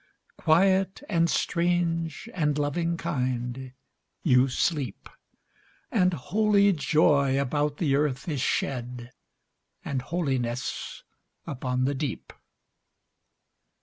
[0.35, 3.71] Quiet, and strange, and loving kind,
[4.23, 5.07] you sleep.
[5.91, 9.11] And holy joy about the earth is shed;
[9.85, 11.03] And holiness
[11.45, 12.33] upon the deep.